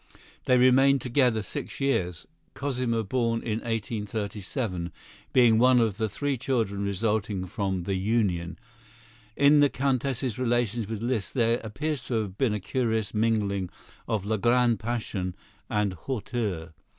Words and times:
They 0.45 0.57
remained 0.57 0.99
together 0.99 1.43
six 1.43 1.79
years, 1.79 2.25
Cosima, 2.55 3.03
born 3.03 3.43
in 3.43 3.59
1837, 3.59 4.91
being 5.31 5.59
one 5.59 5.79
of 5.79 5.97
the 5.97 6.09
three 6.09 6.37
children 6.37 6.83
resulting 6.83 7.45
from 7.45 7.83
the 7.83 7.93
union. 7.93 8.57
In 9.37 9.59
the 9.59 9.69
Countess's 9.69 10.39
relations 10.39 10.87
with 10.87 11.03
Liszt 11.03 11.35
there 11.35 11.59
appears 11.63 12.01
to 12.05 12.15
have 12.15 12.35
been 12.35 12.55
a 12.55 12.59
curious 12.59 13.13
mingling 13.13 13.69
of 14.07 14.25
la 14.25 14.37
grande 14.37 14.79
passion 14.79 15.35
and 15.69 15.93
hauteur. 15.93 16.73